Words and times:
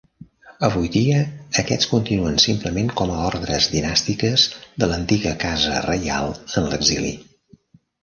Avui 0.67 0.87
dia 0.95 1.19
aquests 1.63 1.89
continuen 1.91 2.41
simplement 2.45 2.91
com 3.03 3.13
a 3.17 3.19
ordres 3.27 3.69
dinàstiques 3.77 4.49
de 4.65 4.93
l'antiga 4.93 5.37
casa 5.49 5.81
reial 5.91 6.39
en 6.61 6.73
l'exili. 6.75 7.19